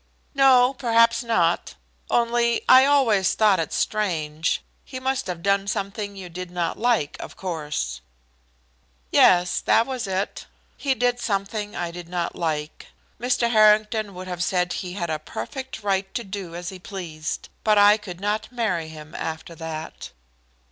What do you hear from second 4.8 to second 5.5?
He must have